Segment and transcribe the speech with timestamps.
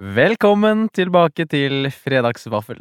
[0.00, 2.78] Velkommen tilbake til Fredagsvaffel,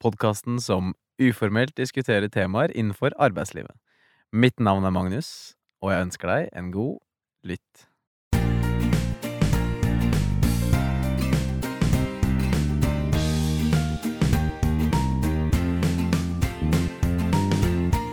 [0.00, 3.76] podkasten som uformelt diskuterer temaer innenfor arbeidslivet.
[4.32, 5.52] Mitt navn er Magnus,
[5.84, 6.96] og jeg ønsker deg en god
[7.44, 7.84] lytt.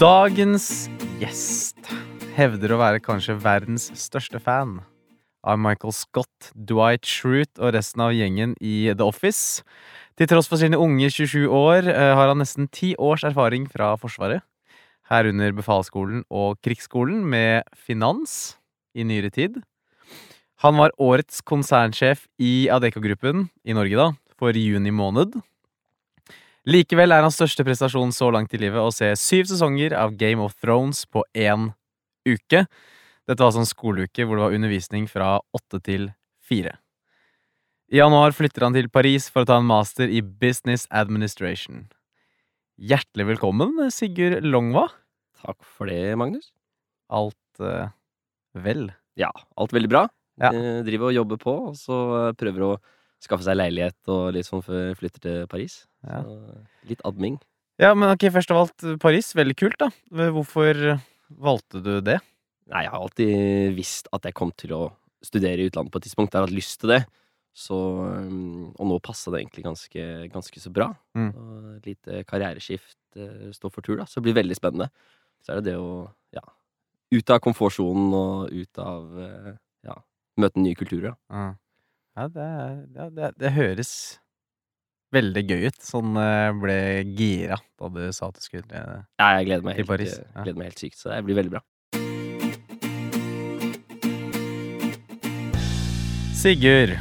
[0.04, 0.90] Dagens
[1.24, 1.88] gjest
[2.36, 4.82] hevder å være kanskje verdens største fan
[5.46, 9.62] av Michael Scott, Dwight Schrute og resten av gjengen i The Office.
[10.18, 13.94] Til tross for sine unge 27 år eh, har han nesten ti års erfaring fra
[14.02, 14.44] Forsvaret,
[15.12, 18.56] herunder befalsskolen og krigsskolen med finans
[18.96, 19.60] i nyere tid.
[20.64, 24.08] Han var årets konsernsjef i Adecco-gruppen, i Norge da,
[24.40, 25.36] for juni måned.
[26.66, 30.42] Likevel er hans største prestasjon så langt i livet å se syv sesonger av Game
[30.42, 31.70] of Thrones på én
[32.26, 32.64] uke.
[33.26, 36.12] Dette var sånn skoleuke hvor det var undervisning fra åtte til
[36.46, 36.76] fire.
[37.90, 41.88] I januar flytter han til Paris for å ta en master i Business Administration.
[42.78, 44.88] Hjertelig velkommen, Sigurd Longva.
[45.42, 46.52] Takk for det, Magnus.
[47.10, 47.90] Alt eh,
[48.62, 48.92] vel?
[49.18, 50.04] Ja, alt veldig bra.
[50.42, 50.52] Ja.
[50.52, 51.98] Eh, driver og jobber på, og så
[52.38, 52.72] prøver å
[53.26, 55.80] skaffe seg leilighet og litt sånn før jeg flytter til Paris.
[56.06, 56.22] Ja.
[56.22, 57.42] Så litt adming.
[57.82, 59.34] Ja, men ok, først av alt Paris.
[59.34, 59.90] Veldig kult, da.
[60.14, 61.00] Hvorfor
[61.42, 62.20] valgte du det?
[62.72, 64.82] Nei, jeg har alltid visst at jeg kom til å
[65.26, 66.34] studere i utlandet på et tidspunkt.
[66.34, 67.04] Jeg har hatt lyst til det.
[67.56, 70.90] Så, um, og nå passa det egentlig ganske, ganske så bra.
[71.16, 71.30] Mm.
[71.78, 74.08] Et lite karriereskift eh, står for tur, da.
[74.10, 74.90] Så det blir veldig spennende.
[75.46, 76.44] Så er det det å, ja
[77.14, 79.52] Ut av komfortsonen og ut av eh,
[79.86, 79.94] Ja,
[80.42, 81.14] møte nye kulturer.
[81.14, 81.46] da.
[82.18, 82.48] Ja, det,
[82.98, 83.92] ja det, det høres
[85.16, 85.80] veldig gøy ut.
[85.86, 86.78] Sånn eh, ble
[87.16, 90.44] gira da du sa at du skulle Ja, jeg gleder meg Til helt, Paris, ja.
[90.44, 91.00] gleder meg helt sykt.
[91.00, 91.64] Så det blir veldig bra.
[96.46, 96.92] Sigurd,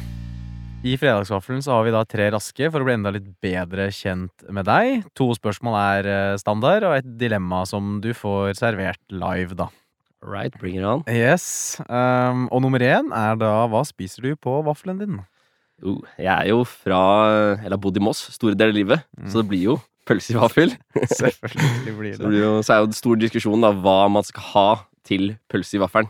[0.81, 4.41] i Fredagsvaffelen så har vi da tre raske for å bli enda litt bedre kjent
[4.49, 5.03] med deg.
[5.21, 9.67] To spørsmål er eh, standard, og et dilemma som du får servert live, da.
[10.25, 11.05] Right, bring it on.
[11.05, 11.77] Yes.
[11.85, 15.21] Um, og nummer én er da hva spiser du på vaffelen din?
[15.77, 17.03] Jo, jeg er jo fra
[17.59, 19.29] Eller har bodd i Moss store deler av livet, Mm.
[19.29, 19.79] så det blir jo
[20.09, 20.73] pølse i vaffel.
[21.21, 24.53] Selvfølgelig blir Så, det blir jo, så er jo stor diskusjon da hva man skal
[24.55, 24.69] ha
[25.05, 26.09] til pølse i vaffelen.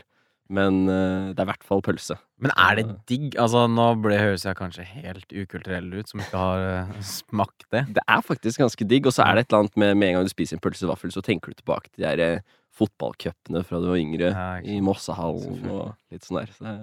[0.50, 2.16] Men uh, det er i hvert fall pølse.
[2.38, 3.34] Men er det digg?
[3.42, 7.86] Altså, nå ble, høres jeg kanskje helt ukulturell ut, som ikke har uh, smakt det.
[7.98, 10.20] Det er faktisk ganske digg, og så er det et eller annet med med en
[10.20, 13.80] gang du spiser en pølsevaffel, så tenker du tilbake til de der uh, fotballcupene fra
[13.82, 14.78] du var yngre, Ja, i.
[14.86, 16.54] Mossehallen og litt sånn der.
[16.54, 16.76] Så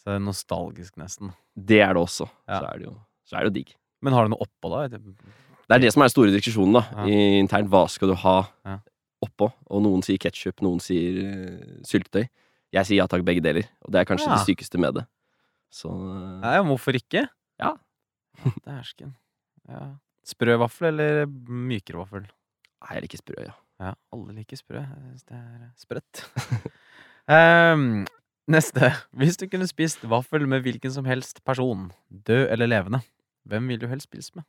[0.00, 1.34] Så det er nostalgisk, nesten.
[1.54, 2.30] det er det også.
[2.48, 2.60] Ja.
[2.62, 2.94] Så, er det jo,
[3.28, 3.74] så er det jo digg.
[4.00, 4.86] Men har du noe oppå, da?
[4.88, 7.04] Det er det som er den store diskusjonen da, Ja.
[7.42, 7.68] internt.
[7.68, 8.38] Hva skal du ha
[9.20, 9.50] oppå?
[9.68, 12.24] Og noen sier ketsjup, noen sier uh, syltetøy.
[12.72, 13.66] Jeg sier ja takk, begge deler.
[13.84, 14.36] Og det er kanskje Ja.
[14.38, 15.06] det sykeste med det.
[15.70, 17.24] Så eh, Nei, hvorfor ikke?
[17.60, 17.72] Ja.
[18.66, 19.14] Dæsken.
[19.68, 19.96] Ja.
[20.26, 22.28] Sprø vaffel eller mykere vaffel?
[22.80, 23.56] Nei, jeg liker sprø, ja.
[23.80, 24.82] Ja, alle liker sprø.
[25.26, 26.24] Det er sprøtt.
[27.28, 28.04] um,
[28.54, 28.90] neste.
[29.16, 33.00] Hvis du kunne spist vaffel med hvilken som helst person, død eller levende,
[33.48, 34.44] hvem vil du helst spise med?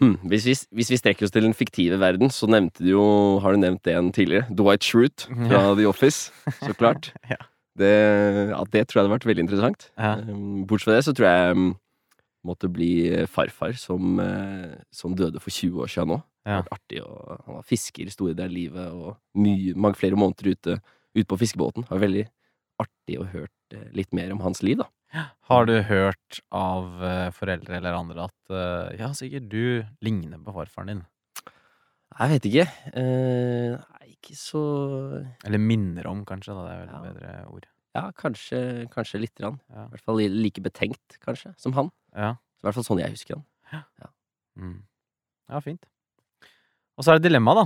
[0.00, 3.04] Hm, hvis, vi, hvis vi strekker oss til den fiktive verden, så nevnte du jo
[3.44, 4.46] Har du nevnt det en tidligere?
[4.56, 5.74] Dwight Schrute fra Ja.
[5.76, 6.32] The Office.
[6.62, 7.12] Så klart.
[7.30, 7.36] Ja.
[7.78, 7.90] det,
[8.50, 9.90] ja, det tror jeg hadde vært veldig interessant.
[9.98, 10.14] Ja.
[10.24, 11.68] Um, Bortsett fra det så tror jeg um,
[12.44, 16.20] måtte bli eh, farfar, som, eh, som døde for 20 år siden nå.
[16.48, 16.62] Ja.
[16.72, 20.54] artig, og Han var fisker i store deler av livet og mye, mange flere måneder
[20.54, 20.78] ute,
[21.14, 21.84] ute på fiskebåten.
[21.90, 22.24] Har veldig
[22.82, 24.88] artig å hørt eh, litt mer om hans liv, da.
[25.50, 30.54] Har du hørt av eh, foreldre eller andre at eh, ja, sikkert du ligner på
[30.54, 31.00] farfaren din?
[32.20, 32.66] Jeg vet ikke.
[33.00, 34.62] Eh, nei, ikke så
[35.46, 36.54] Eller minner om, kanskje.
[36.54, 36.64] Da.
[36.66, 37.02] Det er vel Ja.
[37.08, 37.66] bedre ord.
[37.96, 38.60] Ja, kanskje,
[38.92, 39.58] kanskje lite grann.
[39.70, 39.86] Ja.
[39.88, 41.90] I hvert fall like betenkt, kanskje, som han.
[42.14, 42.36] Ja.
[42.60, 43.46] I hvert fall sånn jeg husker han.
[44.60, 44.82] Mm.
[45.48, 45.86] ja, fint.
[46.98, 47.62] Og så er det dilemma, da.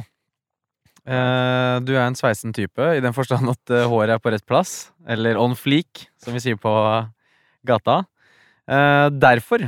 [1.04, 4.44] Eh, du er en sveisen type, i den forstand at eh, håret er på rett
[4.48, 4.90] plass.
[5.06, 6.72] Eller on fleak, som vi sier på
[7.68, 8.02] gata.
[8.64, 9.66] Eh, derfor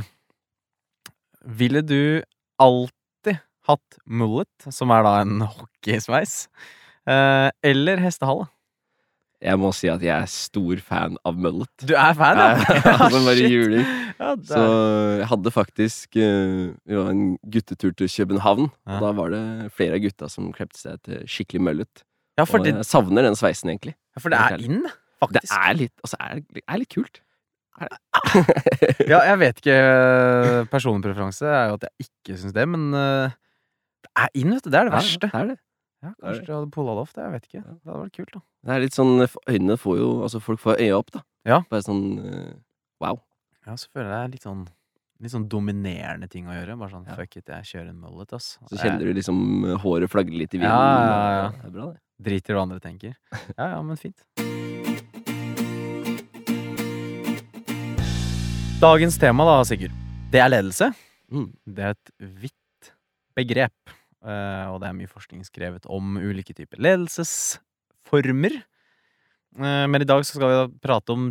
[1.45, 2.23] ville du
[2.57, 3.37] alltid
[3.69, 6.47] hatt mullet, som er da en hockeysveis,
[7.07, 8.47] eller hestehale.
[9.45, 11.69] Jeg må si at jeg er stor fan av mullet.
[11.85, 12.55] Du er fan, ja?
[13.05, 13.83] Altså bare juling.
[14.17, 17.21] Ja, Så er- jeg hadde faktisk uh, jo, en
[17.53, 18.71] guttetur til København.
[18.87, 18.95] Ja.
[18.97, 19.43] Og da var det
[19.77, 22.01] flere av gutta som klepte seg til skikkelig mullet.
[22.39, 23.93] ja, Og det, jeg savner den sveisen, egentlig.
[24.15, 24.81] ja, for det er inn,
[25.37, 27.21] Det er litt, altså, er, er litt kult.
[27.77, 27.93] Er?
[29.11, 32.87] Ja, jeg vet ikke eh, Personlig preferanse er jo at jeg ikke syns det, men
[32.97, 33.29] uh,
[34.01, 34.71] det er inn, vet du.
[34.73, 35.29] Det er det verste.
[35.29, 35.57] Det er det.
[36.05, 37.13] Ja, kanskje du hadde pulla det off.
[37.15, 37.61] Det, jeg vet ikke.
[37.65, 38.41] Det hadde vært kult, da.
[38.67, 41.21] Det er litt sånn Øynene får jo Altså, folk får øya opp, da.
[41.47, 41.61] Ja.
[41.71, 42.51] Bare sånn eh,
[43.01, 43.21] wow.
[43.65, 44.65] Ja, så føler jeg det er litt sånn
[45.17, 46.75] litt sånn dominerende ting å gjøre.
[46.77, 47.15] Bare sånn Ja.
[47.17, 48.59] fuck it, jeg kjører en mullet, ass.
[48.69, 50.69] Så kjenner du liksom eh, håret flagre litt i vinden.
[50.69, 51.49] Ja, ja, ja.
[51.55, 51.99] Det er bra, det.
[52.27, 53.17] Driter i hva andre tenker.
[53.57, 54.21] Ja, ja, men fint.
[58.77, 59.93] Dagens tema, da, Sigurd,
[60.29, 60.91] det er ledelse.
[61.33, 61.47] Mm.
[61.65, 62.11] Det er et
[62.45, 62.91] vidt
[63.37, 68.57] begrep, eh, og det er mye forskning skrevet om ulike typer ledelsesformer.
[69.57, 71.27] Eh, Men i dag så skal vi da prate om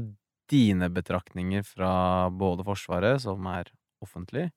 [0.50, 3.70] dine betraktninger fra både Forsvaret, som er
[4.02, 4.50] offentlig,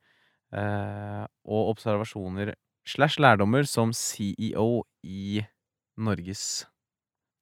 [0.53, 2.53] eh, og observasjoner
[2.85, 5.41] slash lærdommer som CEO i
[5.97, 6.65] Norges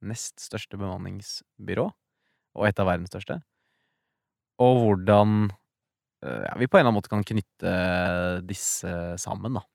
[0.02, 1.88] nest største bemanningsbyrå,
[2.56, 3.42] og et av verdens største.
[4.62, 5.50] Og hvordan
[6.24, 7.74] eh, ja, vi på en eller annen måte kan knytte
[8.48, 9.66] disse sammen, da.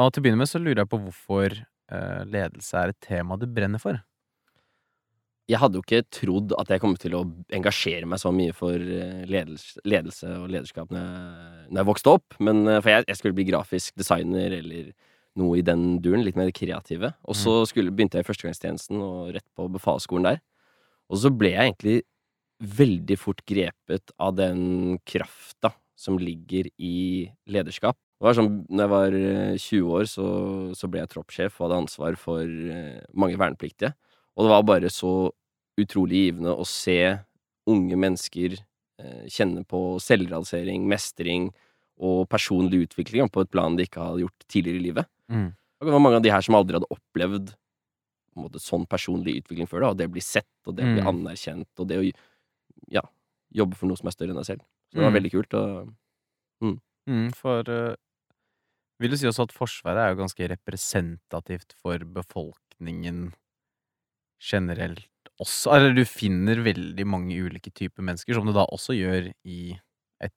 [0.00, 3.36] Og til å begynne med så lurer jeg på hvorfor eh, ledelse er et tema
[3.40, 4.00] du brenner for.
[5.50, 7.24] Jeg hadde jo ikke trodd at jeg kom til å
[7.56, 12.14] engasjere meg så mye for eh, ledelse, ledelse og lederskap når jeg, når jeg vokste
[12.18, 12.36] opp.
[12.38, 14.92] Men, eh, for jeg, jeg skulle bli grafisk designer eller
[15.40, 16.24] noe i den duren.
[16.26, 17.12] Litt mer kreative.
[17.26, 20.40] Og så skulle, begynte jeg i førstegangstjenesten og rett på befalsskolen der.
[21.10, 21.98] Og så ble jeg egentlig
[22.60, 27.98] veldig fort grepet av den krafta som ligger i lederskap.
[28.20, 30.24] Det var sånn, når jeg var eh, 20 år, så,
[30.76, 33.94] så ble jeg troppssjef og hadde ansvar for eh, mange vernepliktige.
[34.36, 35.12] Og det var bare så
[35.80, 36.98] utrolig givende å se
[37.70, 41.48] unge mennesker eh, kjenne på selvrealisering, mestring
[42.00, 45.08] og personlig utvikling på et plan de ikke hadde gjort tidligere i livet.
[45.32, 45.48] Mm.
[45.80, 47.54] det var mange av de her som aldri hadde opplevd
[48.36, 49.80] måte, sånn personlig utvikling før.
[49.86, 51.08] Da, og det å bli sett, og det å bli Mm.
[51.08, 52.04] anerkjent, og det å
[52.92, 53.02] ja,
[53.52, 54.62] jobbe for noe som er større enn deg selv.
[54.92, 55.18] Så det var Mm.
[55.18, 55.54] veldig kult.
[55.54, 55.94] Og,
[57.08, 57.96] Mm, for eh,
[59.00, 63.30] vil du si også at Forsvaret er jo ganske representativt for befolkningen
[64.40, 65.74] generelt også?
[65.76, 69.60] Eller du finner veldig mange ulike typer mennesker, som du da også gjør i
[70.24, 70.36] et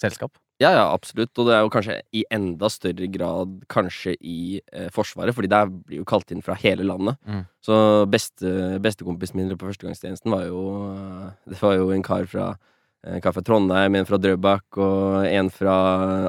[0.00, 0.36] selskap?
[0.62, 1.32] ja, ja, absolutt.
[1.38, 5.70] Og det er jo kanskje i enda større grad kanskje i eh, Forsvaret, fordi der
[5.70, 7.18] blir jo kalt inn fra hele landet.
[7.26, 7.42] Mm.
[7.64, 7.76] Så
[8.10, 8.52] beste,
[8.84, 10.62] bestekompisen min på førstegangstjenesten var jo
[10.92, 12.52] eh, Det var jo en kar fra
[13.06, 15.74] en kar fra Trondheim, en fra Drøbak og en fra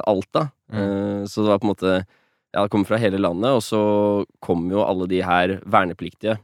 [0.06, 0.48] Alta.
[0.72, 0.78] Mm.
[0.80, 2.06] Eh, Så det var på en måte
[2.54, 6.38] Ja, det kommer fra hele landet, og så kom jo alle de her vernepliktige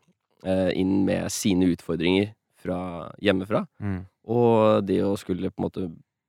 [0.44, 3.62] eh, inn med sine utfordringer fra hjemmefra.
[3.80, 4.02] Mm.
[4.28, 5.86] Og det å skulle på en måte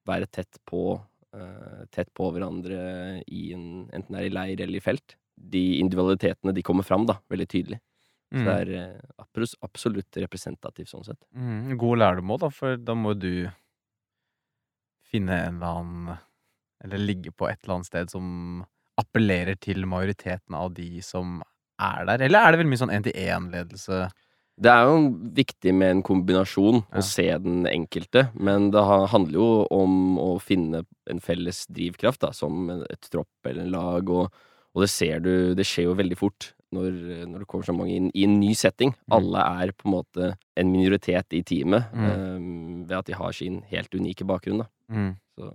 [0.07, 1.00] være tett på
[1.35, 5.17] eh, Tett på hverandre i en, enten det er i leir eller i felt.
[5.35, 7.79] De individualitetene de kommer fram da, veldig tydelig.
[8.31, 8.45] Så Mm.
[8.45, 9.27] det er eh,
[9.61, 11.19] absolutt representativt sånn sett.
[11.35, 13.50] Mm, god lærdom òg, da, for da må du
[15.13, 16.18] finne en eller annen
[16.83, 18.25] Eller ligge på et eller annet sted som
[19.00, 21.38] appellerer til majoriteten av de som
[21.81, 22.25] er der.
[22.27, 24.01] Eller er det veldig mye sånn én-til-én-ledelse?
[24.62, 24.98] Det er jo
[25.33, 27.00] viktig med en kombinasjon, Ja.
[27.00, 32.31] å se den enkelte, men det handler jo om å finne en felles drivkraft, da,
[32.31, 34.30] som et tropp eller en lag, og,
[34.75, 36.92] og det ser du Det skjer jo veldig fort når,
[37.31, 38.94] når det kommer så mange inn i en ny setting.
[39.10, 42.06] Alle er på en måte en minoritet i teamet Mm.
[42.06, 44.68] eh, ved at de har sin helt unike bakgrunn, da.
[44.94, 45.13] Mm.
[45.38, 45.51] Så.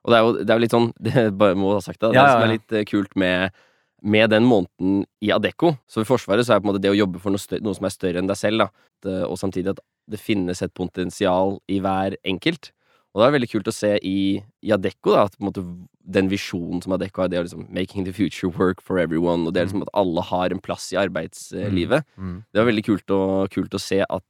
[0.00, 0.92] Og det er, jo, det er jo litt sånn
[1.40, 2.12] Det må ha sagt det.
[2.12, 3.52] Det Ja, ja, som er litt eh, kult med,
[4.00, 6.98] med den måneden i Adecco Så i Forsvaret så er på en måte det å
[6.98, 8.70] jobbe for noe, større, noe som er større enn deg selv, da.
[9.10, 12.72] Eh, Og samtidig at det finnes et potensial i hver enkelt.
[13.10, 14.18] Og det er veldig kult å se i,
[14.62, 15.64] i Adecco da, at på en måte
[16.10, 19.54] den visjonen som Adecco har, det er liksom 'making the future work for everyone', og
[19.54, 22.06] det er liksom at alle har en plass i arbeidslivet.
[22.16, 22.44] Mm.
[22.52, 24.24] Det var veldig kult å, kult å se at,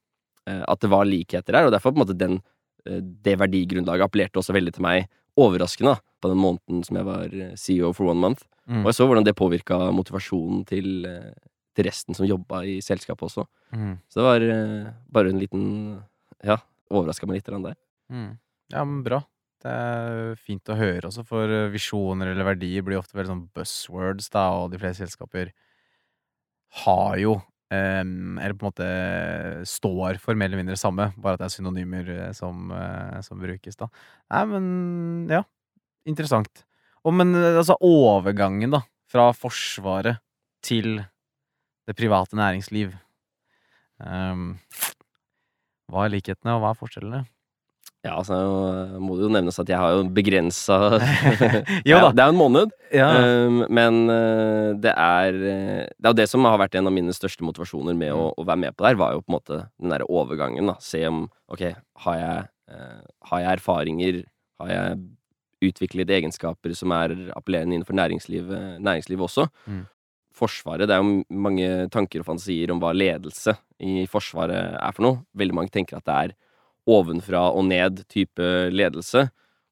[0.48, 2.40] eh, at det var likheter her, og derfor på en måte den,
[2.84, 5.08] det verdigrunnlaget appellerte også veldig til meg,
[5.40, 8.44] overraskende, på den måneden som jeg var eh, CEO for one month.
[8.66, 8.82] Mm.
[8.82, 11.32] Og jeg så hvordan det påvirka motivasjonen til, eh,
[11.76, 13.46] til resten som jobba i selskapet også.
[13.72, 13.96] Mm.
[14.10, 15.66] Så det var eh, bare en liten
[16.40, 16.56] Ja,
[16.88, 17.76] overraska meg litt der.
[18.08, 18.38] Mm.
[18.72, 19.20] Ja, men bra.
[19.60, 23.48] Det er fint å høre også, for eh, visjoner eller verdier blir ofte veldig sånn
[23.56, 25.52] buzzwords, da, og de fleste selskaper
[26.84, 27.34] har jo
[27.70, 28.86] eller på en måte
[29.68, 33.38] står for mer eller mindre samme, bare at det er synonymer eh, som, eh, som
[33.42, 33.86] brukes, da.
[34.32, 34.66] Nei, men
[35.30, 35.44] ja.
[36.08, 36.64] Interessant.
[37.06, 40.18] Og men eh, altså overgangen, da, fra Forsvaret
[40.66, 40.98] til
[41.88, 42.92] det private næringsliv.
[44.00, 44.58] um,
[45.90, 47.24] hva er likhetene, og hva er forskjellene?
[48.00, 48.36] Ja, altså
[48.96, 50.78] må det jo nevnes at jeg har jo begrensa
[51.88, 52.08] Jo da.
[52.16, 52.72] Det er jo en måned.
[52.96, 53.10] Ja.
[53.20, 56.96] Um, men uh, det er uh, Det er jo det som har vært en av
[56.96, 59.36] mine største motivasjoner med å, å være med på det her, var jo på en
[59.36, 60.78] måte den derre overgangen, da.
[60.80, 61.66] Se om Ok,
[62.06, 63.00] har jeg, uh,
[63.32, 64.24] har jeg erfaringer?
[64.62, 65.00] Har jeg
[65.70, 69.50] utviklet egenskaper som er appellerende innenfor næringslivet, næringslivet også?
[69.68, 69.82] Mm.
[70.40, 75.04] Forsvaret, det er jo mange tanker og fantasier om hva ledelse i Forsvaret er for
[75.04, 75.20] noe.
[75.36, 76.38] Veldig mange tenker at det er
[76.90, 79.28] ovenfra og ned type ledelse.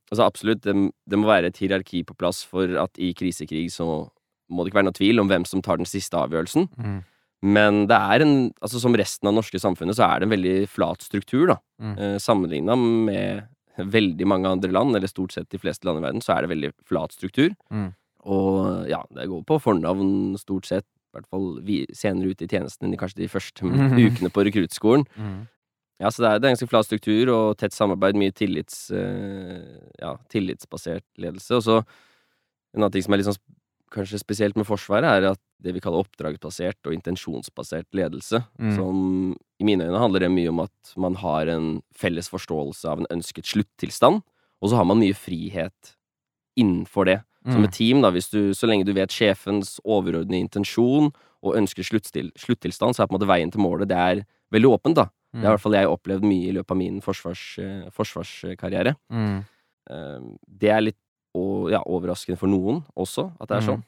[0.09, 0.75] Altså absolutt, det,
[1.09, 4.09] det må være et hierarki på plass for at i krisekrig så
[4.49, 6.69] må det ikke være noe tvil om hvem som tar den siste avgjørelsen.
[6.79, 6.99] Mm.
[7.55, 8.35] Men det er en
[8.65, 11.59] Altså som resten av det norske samfunnet, så er det en veldig flat struktur, da.
[11.79, 11.95] Mm.
[11.95, 13.47] Eh, Sammenligna med
[13.79, 16.51] veldig mange andre land, eller stort sett de fleste land i verden, så er det
[16.51, 17.53] veldig flat struktur.
[17.71, 17.93] Mm.
[18.27, 22.51] Og ja, det går på fornavn stort sett, i hvert fall vi, senere ute i
[22.51, 23.71] tjenesten, enn kanskje de første
[24.09, 25.07] ukene på rekruttskolen.
[25.15, 25.39] Mm.
[26.01, 28.91] Ja, så det er, det er en ganske flat struktur og tett samarbeid, mye tillits,
[28.95, 31.57] eh, ja, tillitsbasert ledelse.
[31.59, 33.41] Og så en annen ting som er litt sånn
[33.91, 38.75] kanskje spesielt med Forsvaret, er at det vi kaller oppdragsbasert og intensjonsbasert ledelse, Mm.
[38.77, 42.99] som i mine øyne handler det mye om at man har en felles forståelse av
[43.01, 44.23] en ønsket sluttilstand,
[44.63, 45.97] og så har man mye frihet
[46.59, 47.23] innenfor det.
[47.47, 47.65] Som Mm.
[47.65, 51.11] et team, da, hvis du, så lenge du vet sjefens overordnede intensjon
[51.43, 54.95] og ønsker sluttilstand, så er på en måte veien til målet det er veldig åpent,
[54.97, 55.09] da.
[55.35, 58.95] Det har i hvert fall jeg opplevd mye i løpet av min forsvars, eh, forsvarskarriere.
[59.13, 59.45] Mm.
[59.91, 60.21] Eh,
[60.59, 60.97] det er litt
[61.71, 63.67] ja, overraskende for noen også, at det er Mm.
[63.69, 63.83] sånn.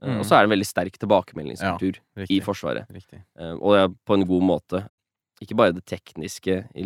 [0.00, 0.18] Eh, Mm.
[0.20, 2.42] Og så er det en veldig sterk tilbakemeldingskultur i Riktig.
[2.44, 2.86] Forsvaret.
[2.94, 3.20] Riktig.
[3.60, 4.88] Og det er på en god måte.
[5.42, 6.82] Ikke bare det tekniske, i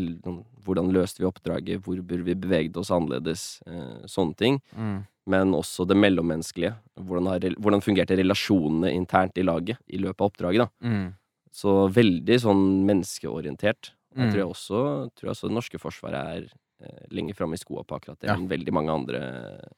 [0.64, 3.60] hvordan løste vi oppdraget, hvor burde vi beveget oss annerledes,
[4.06, 4.60] sånne ting.
[4.76, 5.06] Mm.
[5.26, 6.74] Men også det mellommenneskelige.
[6.98, 10.58] Hvordan, har, hvordan fungerte relasjonene internt i laget i løpet av oppdraget.
[10.58, 11.12] da.
[11.52, 11.58] Mm.
[11.60, 13.92] Så veldig sånn menneskeorientert.
[14.12, 14.32] Og Jeg Mm.
[14.32, 16.42] tror jeg også, tror jeg også det norske forsvaret er
[16.82, 18.34] eh, lenger framme i skoa på akkurat det Ja.
[18.34, 19.68] enn veldig mange andre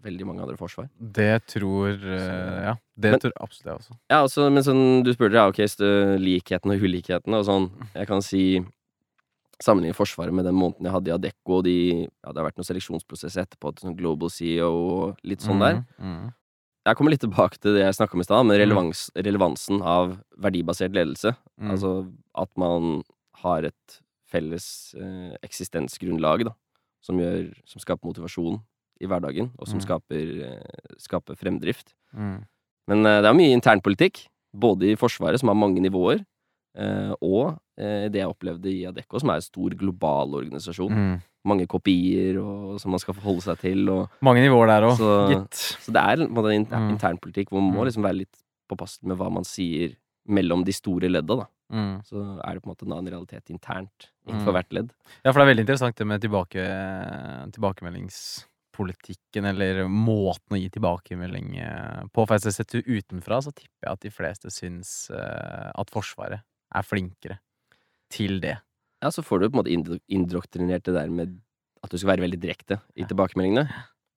[0.00, 0.88] Veldig mange andre forsvar.
[1.00, 3.96] Det tror eh, Ja, det Men- tror absolutt jeg også.
[4.08, 5.58] Ja, altså, men sånn, du spurte ja, ok,
[6.22, 7.70] likhetene og ulikhetene og sånn.
[7.96, 8.60] Jeg kan si
[9.60, 12.58] Sammenligne Forsvaret med den måneden jeg hadde i Adecco, og de Ja, det har vært
[12.58, 14.70] noen seleksjonsprosesser etterpå til sånn Global CEO
[15.08, 15.84] og litt sånn der.
[16.00, 16.32] Mm.
[16.86, 18.62] Jeg kommer litt tilbake til det jeg snakka om i stad, med Mm.
[18.64, 21.34] relevans, relevansen av verdibasert ledelse.
[21.60, 21.70] Mm.
[21.70, 23.02] Altså at man
[23.42, 26.52] har et felles eh, eksistensgrunnlag, da,
[27.02, 28.60] som gjør Som skaper motivasjon
[29.00, 29.84] i hverdagen, og som Mm.
[29.86, 31.94] skaper, eh, skaper fremdrift.
[32.16, 32.44] Mm.
[32.88, 36.24] Men eh, det er mye internpolitikk, både i Forsvaret, som har mange nivåer,
[36.76, 40.90] eh, og eh, det jeg opplevde i Adecco, som er en stor global organisasjon.
[41.48, 41.54] Mm.
[41.56, 43.88] Mange kopier og, som man skal forholde seg til.
[43.88, 45.50] Og, Mange nivåer der òg, Så- gitt.
[45.80, 46.90] så det er en intern, inter Mm.
[46.98, 47.86] internpolitikk hvor man må Mm.
[47.88, 48.36] liksom være litt
[48.68, 49.96] påpasselig med hva man sier
[50.28, 51.36] mellom de store ledda.
[51.36, 51.46] da.
[51.72, 52.02] Mm.
[52.04, 54.34] Så er det på en måte en annen realitet internt Mm.
[54.34, 54.90] innenfor hvert ledd.
[55.24, 61.58] Ja, for det er veldig interessant det med tilbake, tilbakemeldingspolitikken, eller måten å gi tilbakemelding
[61.60, 62.26] eh, på.
[62.26, 66.40] For jeg ser utenfra, så tipper jeg at de fleste syns eh, at Forsvaret
[66.74, 67.38] er flinkere
[68.10, 68.58] til det.
[69.02, 71.36] Ja, så får du på en måte indo- indoktrinert det der med
[71.84, 73.68] at du skal være veldig direkte i tilbakemeldingene.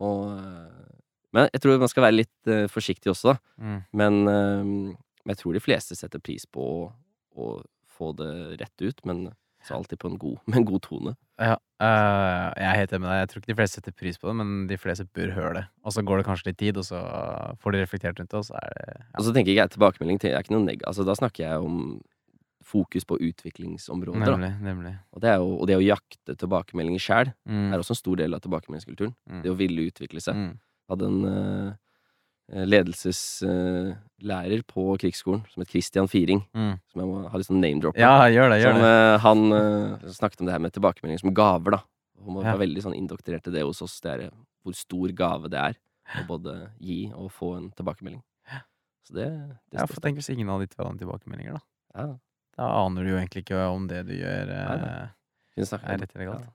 [0.01, 0.87] Og, øh,
[1.35, 3.37] men jeg tror man skal være litt uh, forsiktig også, da.
[3.61, 3.77] Mm.
[4.01, 4.95] Men, uh,
[5.29, 6.89] jeg tror de fleste setter pris på å,
[7.37, 7.51] å
[7.85, 8.31] få det
[8.63, 9.29] rett ut, men
[9.61, 11.13] så alltid på en god, med en god tone.
[11.37, 13.21] Ja, uh, jeg er helt enig med deg.
[13.21, 15.65] Jeg tror ikke de fleste setter pris på det, men de fleste bør høre det.
[15.85, 17.01] Og så går det kanskje litt tid, og så
[17.61, 19.05] får de reflektert rundt det, og så er det ja.
[19.19, 21.77] Og så tenker jeg tilbakemelding til, er ikke noe neg altså, Da snakker jeg om
[22.63, 24.37] fokus på utviklingsområder.
[24.37, 24.51] Nemlig.
[24.61, 24.93] nemlig.
[25.13, 27.73] Og, det jo, og det å jakte tilbakemeldinger sjæl Mm.
[27.73, 29.15] er også en stor del av tilbakemeldingskulturen.
[29.29, 29.41] Mm.
[29.43, 30.35] Det å ville utvikle seg.
[30.35, 30.59] Mm.
[30.91, 31.73] hadde en uh,
[32.67, 36.41] ledelseslærer på krigsskolen som het Christian Firing.
[36.55, 36.73] Mm.
[36.91, 38.01] Som jeg må ha litt sånn name-drop på.
[38.01, 38.59] Ja, gjør det.
[38.63, 38.91] Gjør som, det.
[38.91, 41.81] eh, han eh, snakket om det her med tilbakemeldinger som gaver, da.
[42.21, 42.57] Hun var Ja.
[42.57, 43.99] veldig sånn indoktrinert til det hos oss.
[44.01, 45.77] Det er eh, hvor stor gave det er
[46.21, 48.21] å både gi og få en tilbakemelding.
[49.07, 49.29] Så det,
[49.71, 51.61] det Ja, for tenk hvis ingen av de får tilbakemeldinger, da.
[51.95, 52.17] Ja,
[52.57, 54.89] Da aner du jo egentlig ikke om det du gjør, Nei, nei.
[55.03, 55.07] eh,
[55.55, 56.47] det- er rett eller galt.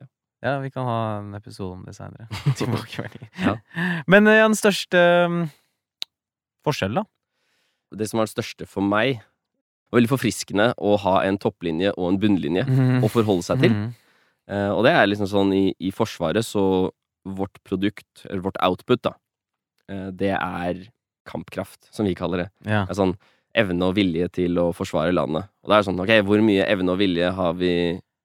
[0.00, 0.06] Ja.
[0.42, 2.26] Ja, vi kan ha en episode om det seinere.
[3.44, 3.56] Ja.
[4.08, 5.42] Men eh, ja, den største mm,
[6.64, 7.96] forskjellen, da?
[8.00, 9.20] Det som var det største for meg,
[9.90, 12.62] var veldig forfriskende å ha en topplinje og en bunnlinje
[13.02, 13.74] å forholde seg til.
[13.74, 13.88] Mhm.
[14.50, 16.90] Eh, og det er liksom sånn i, i Forsvaret, så
[17.28, 19.12] vårt produkt, eller vårt output, da,
[19.92, 20.80] eh, det er
[21.28, 22.48] kampkraft, som vi kaller det.
[22.64, 22.84] Ja.
[22.88, 23.12] Det er sånn
[23.54, 25.48] evne og vilje til å forsvare landet.
[25.64, 27.72] Og det er sånn, ok, hvor mye evne og vilje har vi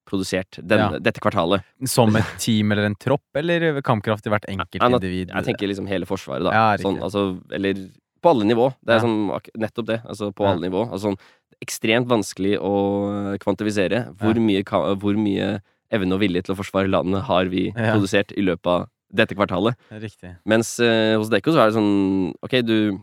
[0.06, 1.00] produsert den, Ja.
[1.02, 1.64] dette kvartalet?
[1.90, 5.32] Som et team eller en tropp, eller kampkraft i hvert enkelt Ja, individ?
[5.34, 6.52] Jeg tenker liksom hele Forsvaret, da.
[6.52, 7.74] Ja, sånn, altså, eller
[8.22, 8.74] på alle nivå.
[8.86, 10.02] Det er sånn, nettopp det.
[10.06, 10.86] Altså på alle nivå.
[10.92, 11.18] Altså, sånn,
[11.66, 14.62] ekstremt vanskelig å kvantifisere hvor, mye,
[15.00, 15.62] hvor mye
[15.94, 19.76] evne og vilje til å forsvare landet har vi produsert i løpet av dette kvartalet.
[20.02, 20.36] Riktig.
[20.46, 23.00] Mens eh, hos Dekko så er det sånn Ok, du,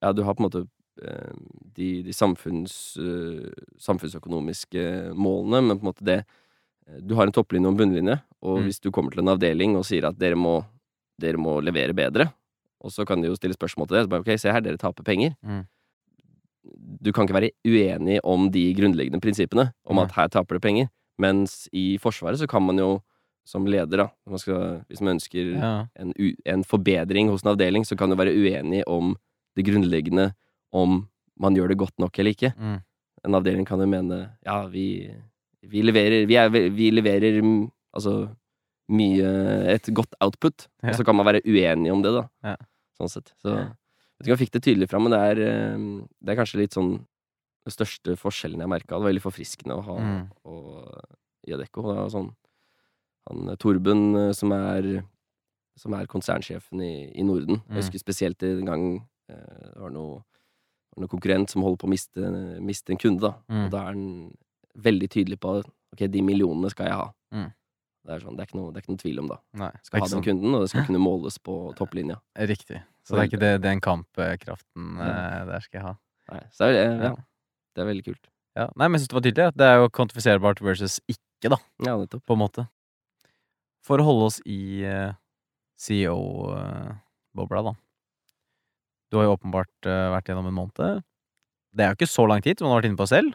[0.00, 0.68] ja, du har på en måte eh,
[1.76, 7.32] de, de samfunns, eh, samfunnsøkonomiske målene, men på en måte det eh, Du har en
[7.32, 8.64] topplinje og en bunnlinje, og Mm.
[8.66, 10.64] hvis du kommer til en avdeling og sier at dere må,
[11.20, 12.32] dere må levere bedre,
[12.82, 14.04] og så kan de jo stille spørsmål til det.
[14.04, 15.34] Så bare, ok, se her, dere taper penger.
[15.44, 15.66] Mm.
[17.02, 20.88] Du kan ikke være uenig om de grunnleggende prinsippene, om at her taper det penger.
[21.20, 23.02] Mens i Forsvaret så kan man jo
[23.44, 25.86] som leder, da man skal, Hvis man ønsker Ja.
[25.96, 26.12] en,
[26.44, 29.16] en forbedring hos en avdeling, så kan du være uenig om
[29.56, 30.34] det grunnleggende,
[30.72, 31.08] om
[31.40, 32.52] man gjør det godt nok eller ikke.
[32.58, 32.78] Mm.
[33.24, 35.10] En avdeling kan jo mene ja, vi,
[35.68, 38.30] vi leverer Vi, er, vi leverer mm, altså
[38.90, 39.28] mye
[39.74, 40.90] Et godt output, Ja.
[40.90, 42.24] og så kan man være uenig om det, da.
[42.42, 42.56] Ja.
[42.98, 43.32] Sånn sett.
[43.40, 45.84] Så jeg vet ikke om jeg fikk det tydelig fram, men det er, eh,
[46.20, 46.90] det er kanskje litt sånn
[47.60, 48.94] den største forskjellen jeg merka.
[48.96, 50.28] Det var veldig forfriskende å ha Mm.
[50.44, 51.00] og.
[51.46, 52.34] Det var sånn
[53.28, 55.04] han Torben, eh, som er
[55.78, 57.62] som er konsernsjefen i, i Norden.
[57.62, 57.76] Mm.
[57.76, 58.84] Jeg husker spesielt en gang
[59.30, 60.22] eh, det var noe,
[60.96, 62.32] var noe konkurrent som holder på å miste,
[62.64, 63.32] miste en kunde, da.
[63.52, 63.64] Mm.
[63.64, 64.04] Og da er han
[64.90, 67.08] veldig tydelig på ok, de millionene skal jeg ha.
[67.34, 67.48] Mm.
[68.00, 69.38] Det er sånn, det er noe, det er ikke noe tvil om, da.
[69.60, 70.24] Nei, Skal ha den sånn.
[70.24, 72.16] kunden, og det skal kunne måles på topplinja.
[72.50, 72.80] Riktig.
[73.04, 75.44] Så det er ikke det, den kampkraften ja.
[75.48, 75.94] der skal jeg ha.
[76.30, 77.14] Nei, så det er, ja,
[77.74, 78.28] det er veldig kult.
[78.58, 78.66] Ja.
[78.74, 79.46] Nei, men jeg syns det var tydelig.
[79.50, 82.22] at Det er jo kvantifiserbart versus ikke, da, Ja, nettopp.
[82.26, 82.66] på en måte.
[83.86, 85.12] For å holde oss i uh,
[85.80, 87.74] CEO-bobla, da.
[89.10, 91.00] Du har jo åpenbart eh, vært gjennom en måned.
[91.74, 93.34] Det er jo ikke så lang tid, som du har vært inne på selv,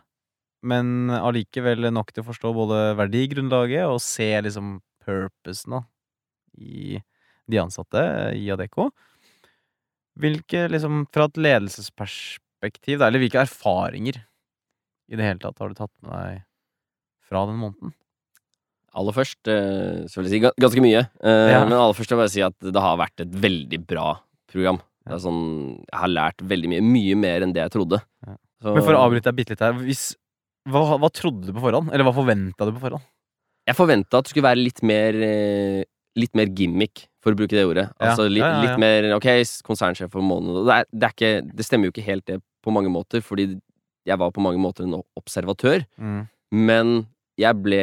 [0.65, 5.81] men allikevel nok til å forstå både verdigrunnlaget og se liksom purposen da,
[6.57, 6.97] i
[7.51, 8.01] de ansatte
[8.35, 8.89] i Adecco.
[10.19, 14.21] Hvilke, liksom, fra et ledelsesperspektiv, eller hvilke erfaringer
[15.11, 16.41] i det hele tatt har du tatt med deg
[17.27, 17.93] fra den måneden?
[18.95, 21.03] Aller først, eh, så vil jeg si ganske mye.
[21.19, 21.63] Eh, Ja.
[21.67, 24.07] Men aller først vil jeg bare si at det har vært et veldig bra
[24.47, 24.79] program.
[25.05, 25.41] Det er sånn,
[25.85, 26.85] jeg har lært veldig mye.
[26.95, 27.99] Mye mer enn det jeg trodde.
[28.25, 28.37] Ja.
[28.63, 30.05] Så, Men for å avbryte deg bitte litt her, hvis,
[30.71, 31.91] hva, hva trodde du på forhånd?
[31.93, 33.05] Eller hva forventa du på forhånd?
[33.65, 35.83] Jeg forventa at det skulle være litt mer eh,
[36.15, 37.89] Litt mer gimmick, for å bruke det ordet.
[37.89, 38.13] Ja.
[38.13, 39.25] Altså litt, Ja, litt mer Ok,
[39.67, 40.61] konsernsjef for måneden.
[40.63, 43.49] Det, er, det, er ikke, det stemmer jo ikke helt det på mange måter, fordi
[44.07, 45.83] jeg var på mange måter en observatør.
[45.99, 46.21] Mm.
[46.55, 46.93] Men
[47.41, 47.81] jeg ble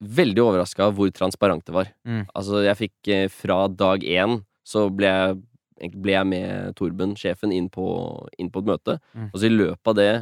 [0.00, 1.92] veldig overraska av hvor transparent det var.
[2.08, 2.24] Mm.
[2.34, 5.38] Altså, jeg fikk eh, fra dag én så ble jeg,
[5.80, 7.86] ble jeg med Torben, sjefen, inn på,
[8.38, 8.98] inn på et møte.
[9.14, 9.30] Mm.
[9.30, 10.12] Og så i løpet av det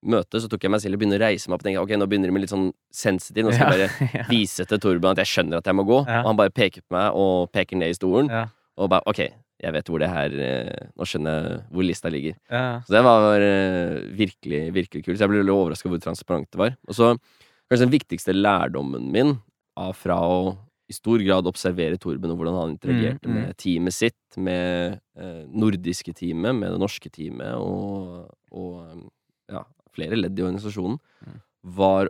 [0.00, 1.92] møtet så tok jeg meg selv og begynte å reise meg opp og tenkte ok,
[2.00, 3.44] nå begynner det med litt sånn sensitiv.
[3.44, 6.00] Nå skal jeg bare vise til Torben at jeg skjønner at jeg må gå.
[6.06, 6.22] Ja.
[6.22, 8.32] Og han bare peker på meg og peker ned i stolen.
[8.32, 8.46] Ja.
[8.80, 9.20] Og bare ok,
[9.60, 12.38] jeg vet hvor det her eh, Nå skjønner jeg hvor lista ligger.
[12.48, 12.64] Ja.
[12.86, 15.18] Så det var eh, virkelig, virkelig kult.
[15.18, 16.74] Så jeg ble veldig overraska hvor transparent det var.
[16.88, 17.12] Og så
[17.70, 19.36] kanskje den viktigste lærdommen min
[19.78, 20.40] av fra å
[20.90, 23.40] i stor grad observere Torben og hvordan han interagerte Mm, mm.
[23.46, 29.04] med teamet sitt, med eh, nordiske teamet, med det norske teamet og, og eh,
[29.54, 29.62] ja,
[29.94, 31.40] flere ledd i organisasjonen, Mm.
[31.76, 32.08] var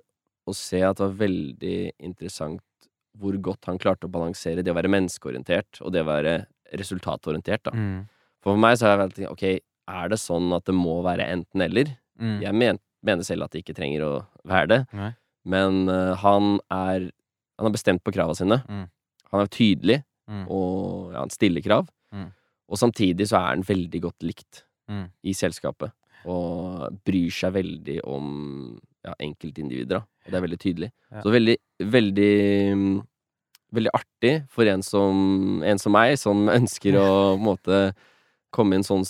[0.49, 2.63] å se at det var veldig interessant
[3.19, 6.35] hvor godt han klarte å balansere det å være menneskeorientert og det å være
[6.79, 7.65] resultatorientert.
[7.67, 7.73] da.
[7.75, 8.07] Mm.
[8.41, 9.45] For meg så har jeg vært ok,
[9.91, 11.91] er det sånn at det må være enten-eller?
[12.21, 12.37] Mm.
[12.45, 14.13] Jeg men, mener selv at det ikke trenger å
[14.49, 15.11] være det, Nei.
[15.45, 17.11] men uh, han er
[17.61, 18.63] Han har bestemt på krava sine.
[18.67, 18.87] Mm.
[19.35, 20.45] Han er tydelig, Mm.
[20.49, 21.89] og ja, han stiller krav.
[22.15, 22.29] Mm.
[22.71, 25.09] Og samtidig så er han veldig godt likt Mm.
[25.27, 25.91] i selskapet.
[26.25, 30.03] Og bryr seg veldig om ja, enkeltindivider.
[30.05, 30.91] Og det er veldig tydelig.
[31.11, 31.23] Ja.
[31.23, 33.05] Så veldig, veldig
[33.73, 37.77] Veldig artig for en som, en som meg, som ønsker å på en måte
[38.51, 39.05] komme i en sånn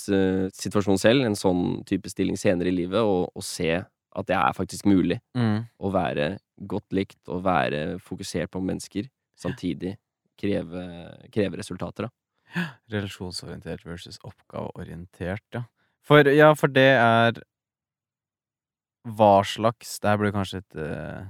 [0.53, 4.53] situasjon selv, en sånn type stilling senere i livet, og, og se at det er
[4.53, 5.65] faktisk mulig Mm.
[5.81, 6.37] å være
[6.69, 9.95] godt likt og være fokusert på mennesker, samtidig
[10.41, 10.83] kreve,
[11.33, 12.65] kreve resultater, da.
[12.91, 15.63] Relasjonsorientert versus oppgaveorientert, ja.
[16.03, 17.37] For, ja, for det er
[19.05, 21.29] Hva slags Det her blir kanskje et uh,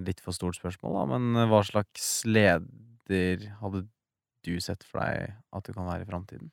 [0.00, 3.86] litt for stort spørsmål, da, men hva slags leder hadde
[4.44, 6.50] du sett for deg at du kan være i framtiden?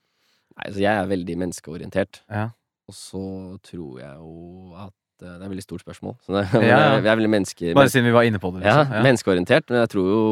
[0.54, 2.22] Nei, så jeg er veldig menneskeorientert.
[2.30, 2.46] Ja.
[2.88, 3.24] Og så
[3.65, 6.17] tror jeg jo at Det er et veldig stort spørsmål.
[6.25, 6.95] Så det, Ja, ja.
[6.99, 7.73] Vi er veldig menneske...
[7.77, 9.03] Bare siden vi var inne på det, ja, liksom.
[9.07, 10.23] menneskeorientert, men jeg tror jo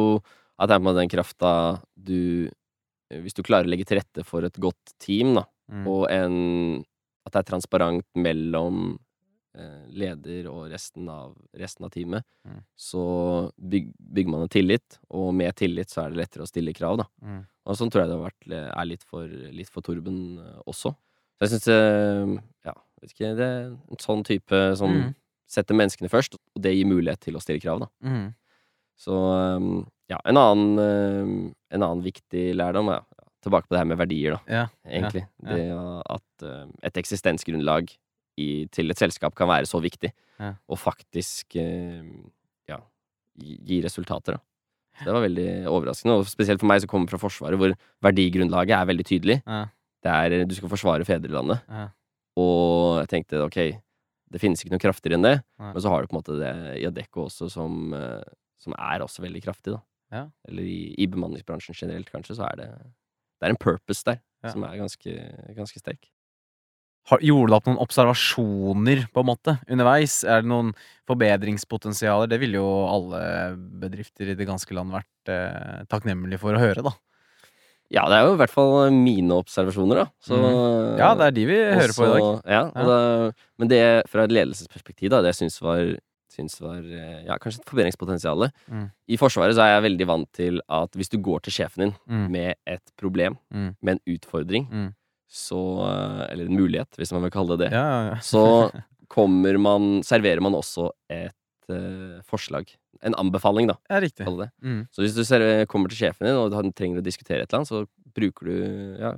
[0.59, 1.51] at det er på en måte den krafta
[1.95, 2.49] du
[3.11, 5.85] Hvis du klarer å legge til rette for et godt team, da, Mm.
[5.87, 6.83] og en
[7.25, 8.97] At det er transparent mellom
[9.55, 12.61] eh, leder og resten av, resten av teamet, Mm.
[12.75, 16.73] så byg, bygger man en tillit, og med tillit så er det lettere å stille
[16.73, 17.05] krav, da.
[17.23, 17.41] Mm.
[17.67, 18.47] Og sånn tror jeg det har vært,
[18.81, 20.91] er litt for, litt for Torben eh, også.
[21.37, 22.73] Så jeg syns eh, Ja,
[23.09, 25.15] ikke, det er en sånn type som Mm.
[25.49, 27.87] setter menneskene først, og det gir mulighet til å stille krav, da.
[28.05, 28.33] Mm.
[28.97, 29.11] Så
[29.57, 33.85] um, ja, en annen, um, en annen viktig lærdom er ja, tilbake på det her
[33.89, 34.67] med verdier, da, Ja.
[34.85, 35.25] egentlig.
[35.43, 35.55] ja.
[35.55, 37.89] Det at um, et eksistensgrunnlag
[38.37, 40.53] i, til et selskap kan være så viktig, Ja.
[40.69, 42.31] og faktisk um,
[42.69, 42.77] ja,
[43.37, 44.39] gi, resultater, da.
[45.01, 48.75] Så det var veldig overraskende, og spesielt for meg som kommer fra Forsvaret, hvor verdigrunnlaget
[48.77, 49.37] er veldig tydelig.
[49.47, 49.65] Ja.
[50.03, 51.87] Det er du skal forsvare fedrelandet, Ja.
[52.39, 53.57] Og jeg tenkte ok,
[54.31, 55.71] det finnes ikke noe kraftigere enn det, Nei.
[55.73, 58.23] men så har du på en måte det i Adecco også som, eh,
[58.61, 59.81] som er også veldig kraftig, da.
[60.11, 60.25] Ja.
[60.47, 62.69] eller i, i bemanningsbransjen generelt, kanskje, så er det
[63.39, 64.49] Det er en purpose der Ja.
[64.51, 65.11] som er ganske,
[65.55, 66.07] ganske sterk.
[67.09, 70.19] Har, gjorde du opp noen observasjoner, på en måte, underveis?
[70.23, 70.73] Er det noen
[71.09, 72.29] forbedringspotensialer?
[72.29, 73.21] Det ville jo alle
[73.81, 76.93] bedrifter i det ganske land vært eh, takknemlige for å høre, da.
[77.91, 80.05] Ja, det er jo i hvert fall mine observasjoner, da.
[80.23, 80.97] Så, Mm.
[80.97, 82.41] Ja, det er de vi hører på i dag.
[82.47, 85.97] Ja, Ja, Det, men det fra et ledelsesperspektiv, da, det syns var,
[86.31, 88.47] syns var eh, ja, kanskje et forbedringspotensial.
[88.71, 88.85] Mm.
[89.11, 91.93] I Forsvaret så er jeg veldig vant til at hvis du går til sjefen din
[92.07, 92.31] Mm.
[92.31, 93.75] med et problem, Mm.
[93.81, 94.93] med en utfordring, Mm.
[95.29, 95.59] så
[95.91, 97.71] eh, Eller en mulighet, hvis man vil kalle det det.
[97.73, 98.15] Ja.
[98.23, 98.71] Så
[99.09, 101.33] kommer man Serverer man også et
[101.69, 102.67] uh, forslag.
[103.03, 103.75] En anbefaling, da.
[103.89, 104.25] ja riktig.
[104.61, 104.87] Mm.
[104.91, 107.61] Så hvis du ser, kommer til sjefen din og han trenger å diskutere et eller
[107.63, 109.15] annet, så bruker du Ja,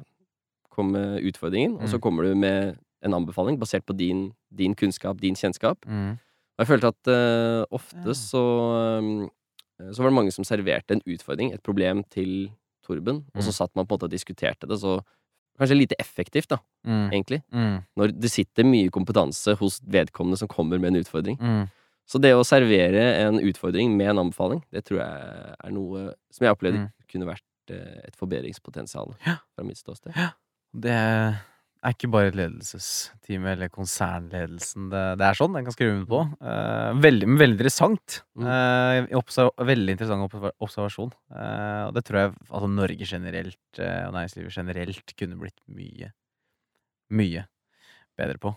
[0.69, 2.01] kom med utfordringen, og så Mm.
[2.01, 5.77] kommer du med en anbefaling basert på din, din kunnskap, din kjennskap.
[5.85, 6.13] Mm.
[6.57, 8.43] Og jeg følte at uh, ofte så
[8.99, 9.29] um,
[9.91, 12.51] Så var det mange som serverte en utfordring, et problem, til
[12.85, 13.57] Torben, og så Mm.
[13.57, 15.01] satt man på en måte og diskuterte det, så
[15.59, 17.09] Kanskje lite effektivt, da, Mm.
[17.11, 17.43] egentlig.
[17.53, 17.83] Mm.
[17.97, 21.37] Når det sitter mye kompetanse hos vedkommende som kommer med en utfordring.
[22.09, 26.45] Så det å servere en utfordring med en anbefaling, det tror jeg er noe som
[26.45, 26.91] jeg opplevde Mm.
[27.07, 29.37] kunne vært eh, et forbedringspotensial Ja.
[29.55, 30.11] fra mitt ståsted.
[30.75, 35.53] Det er ikke bare et ledelsesteam eller konsernledelsen det, det er sånn.
[35.53, 36.21] Den kan skrive under på.
[36.41, 38.21] Uh, veldig, veldig interessant.
[39.19, 40.27] Observ veldig interessant
[40.63, 41.11] observasjon.
[41.31, 46.11] Uh, og det tror jeg altså Norge generelt og næringslivet generelt kunne blitt mye,
[47.11, 47.45] mye
[48.17, 48.55] bedre på.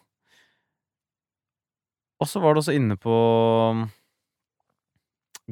[2.20, 3.82] Og så var du også inne på um,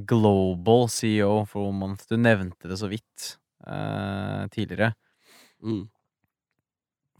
[0.08, 2.06] Global CEO for One Month.
[2.10, 3.34] Du nevnte det så vidt
[3.66, 4.94] eh, tidligere.
[5.62, 5.84] Mm.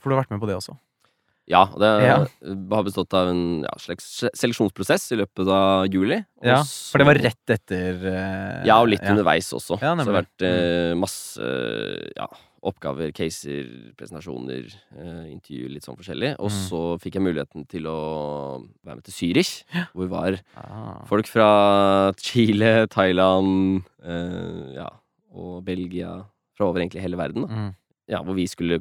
[0.00, 0.74] For du har vært med på det også.
[1.46, 2.16] Ja, det Ja.
[2.72, 6.16] har bestått av en ja, slags seleksjonsprosess i løpet av juli.
[6.42, 9.12] Ja, For det var rett etter eh, Ja, og litt ja.
[9.12, 9.76] underveis også.
[9.76, 11.44] Så det har vært eh, masse
[12.16, 12.30] ja,
[12.64, 13.66] oppgaver, caser,
[13.98, 16.34] presentasjoner, eh, intervjuer, litt sånn forskjellig.
[16.40, 16.60] Og Mm.
[16.68, 21.04] så fikk jeg muligheten til å være med til Zürich, hvor var Ah.
[21.06, 24.88] folk fra Chile, Thailand eh, ja,
[25.34, 26.24] og Belgia,
[26.56, 27.48] fra over egentlig hele verden, da.
[27.48, 27.74] Mm.
[28.08, 28.80] Ja, hvor vi skulle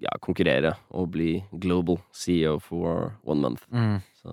[0.00, 3.66] ja, konkurrere og bli global CEO for one month.
[3.70, 4.00] Mm.
[4.22, 4.28] Så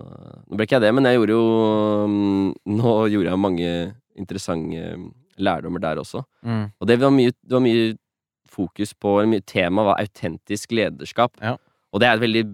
[0.48, 5.12] nå ble ikke jeg det, men jeg gjorde jo mm, Nå gjorde jeg mange interessante
[5.38, 6.24] lærdommer der også.
[6.44, 6.72] Mm.
[6.80, 7.98] Og det var mye, det var mye
[8.58, 9.16] fokus på
[9.46, 11.38] Temaet var autentisk lederskap.
[11.42, 11.56] Ja.
[11.92, 12.44] Og det er et veldig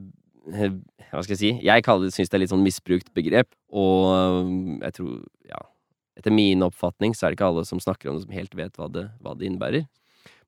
[0.55, 0.77] eh,
[1.11, 1.53] Hva skal jeg si?
[1.65, 3.51] Jeg syns det er litt sånn misbrukt begrep.
[3.73, 5.15] Og mm, jeg tror
[5.51, 5.63] Ja.
[6.15, 8.77] Etter min oppfatning så er det ikke alle som snakker om det, som helt vet
[8.79, 9.89] hva det, hva det innebærer.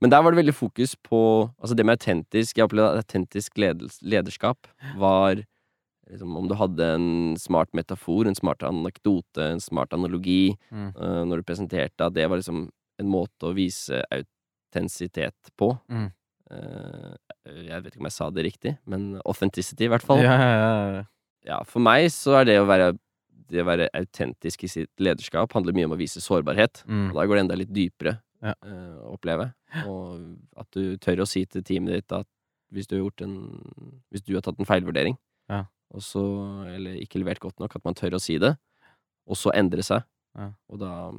[0.00, 1.18] Men der var det veldig fokus på
[1.58, 4.68] Altså det med autentisk Jeg opplevde at autentisk lederskap
[5.00, 5.42] var
[6.08, 7.08] liksom, Om du hadde en
[7.40, 10.92] smart metafor, en smart anekdote, en smart analogi Mm.
[10.96, 14.02] uh, når du presenterte at det var liksom en måte å vise
[14.76, 15.72] autentisitet på.
[15.90, 16.10] Mm.
[16.50, 17.16] Eh,
[17.66, 20.22] jeg vet ikke om jeg sa det riktig, men authenticity, i hvert fall.
[20.22, 21.04] Ja, ja, ja.
[21.46, 22.92] Ja, for meg så er det å være
[23.46, 26.80] det å være autentisk i sitt lederskap handler mye om å vise sårbarhet.
[26.90, 27.12] Mm.
[27.12, 28.54] Og da går det enda litt dypere Ja.
[28.66, 29.52] uh, å oppleve.
[29.86, 32.26] Og at du tør å si til teamet ditt at
[32.74, 35.16] hvis du har gjort en Hvis du har tatt en feilvurdering,
[35.48, 35.66] Ja.
[35.94, 38.56] og så Eller ikke levert godt nok, at man tør å si det,
[39.28, 40.02] og så endre seg.
[40.36, 40.50] Ja.
[40.68, 41.12] Og da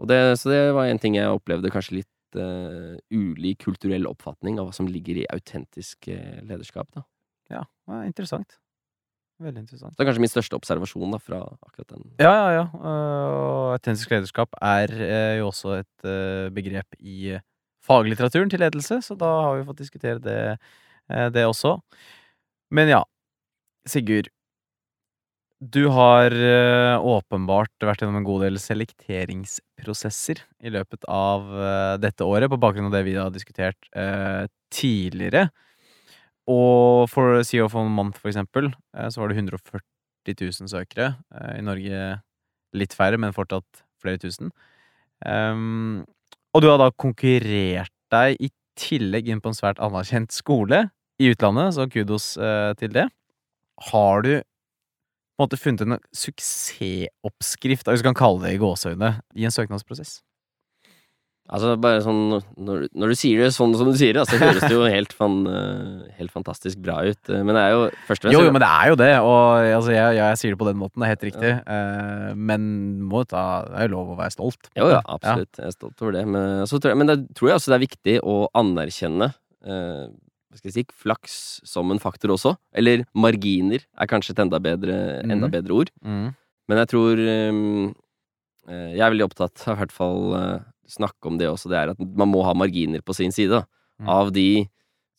[0.00, 4.60] og det, Så det var en ting jeg opplevde kanskje litt eh, ulik kulturell oppfatning
[4.60, 6.90] av hva som ligger i autentisk eh, lederskap.
[6.94, 7.06] da.
[7.50, 7.64] ja.
[8.06, 8.58] interessant.
[9.40, 9.94] Veldig interessant.
[9.96, 12.02] Det er kanskje min største observasjon da, fra akkurat den.
[12.20, 12.64] Ja, ja, ja.
[12.76, 17.44] Og autentisk lederskap er eh, jo også et eh, begrep i eh,
[17.86, 20.42] faglitteraturen til ledelse, så da har vi fått diskutere det,
[21.08, 21.78] eh, det også.
[22.76, 23.00] Men ja,
[23.88, 24.28] Sigurd.
[25.60, 32.24] Du har eh, åpenbart vært gjennom en god del selekteringsprosesser i løpet av eh, dette
[32.24, 35.50] året, på bakgrunn av det vi har diskutert eh, tidligere.
[36.48, 38.70] Og for CEO for en Month, for eksempel,
[39.12, 39.84] så var det 140
[40.32, 41.12] 000 søkere.
[41.54, 42.00] I Norge
[42.74, 44.48] litt færre, men fortsatt flere tusen.
[45.28, 46.00] Ehm,
[46.56, 50.88] og du har da konkurrert deg i tillegg inn på en svært anerkjent skole
[51.22, 52.32] i utlandet, så kudos
[52.80, 53.06] til det.
[53.92, 54.32] Har du
[55.40, 59.54] på en måte funnet en suksessoppskrift, hvis vi kan kalle det i gåseøyne, i en
[59.54, 60.18] søknadsprosess?
[61.50, 64.62] Altså bare sånn Når, når du sier det sånn som du sier det, så høres
[64.62, 67.18] det jo helt, fan, eh, helt fantastisk bra ut.
[67.26, 69.10] Eh, Men det er jo først og fremst Jo, jo, men det er jo det,
[69.26, 71.52] og altså, jeg, jeg sier det på den måten, det er helt riktig.
[71.74, 72.70] Eh, men
[73.10, 74.70] må ta, det er jo lov å være stolt.
[74.78, 75.50] Jo, ja, absolutt.
[75.58, 76.26] Jeg er stolt over det.
[76.36, 79.32] Men, så tror jeg, men det tror jeg også det er viktig å anerkjenne
[80.50, 81.34] hva skal jeg si, flaks
[81.68, 82.56] som en faktor også.
[82.74, 85.52] Eller marginer er kanskje et enda bedre, enda mm.
[85.54, 85.92] bedre ord.
[86.02, 86.32] Mm.
[86.70, 87.92] Men jeg tror eh,
[88.70, 90.58] Jeg er veldig opptatt av i hvert fall uh,
[90.90, 93.62] snakke om det også, det er at man må ha marginer på sin side.
[93.98, 94.08] Mm.
[94.10, 94.66] Av de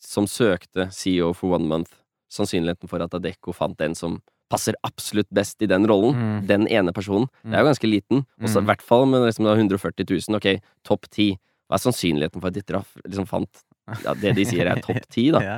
[0.01, 1.91] som søkte CEO for one month,
[2.31, 4.19] sannsynligheten for at Adecco fant den som
[4.51, 6.47] passer absolutt best i den rollen, Mm.
[6.47, 8.17] den ene personen, det er jo ganske liten.
[8.41, 8.65] Og i Mm.
[8.67, 11.27] hvert fall med liksom 140 000, ok, topp ti.
[11.69, 13.63] Hva er sannsynligheten for at de traff, liksom fant
[14.05, 15.41] ja, det de sier er topp ti, da?
[15.51, 15.57] Ja.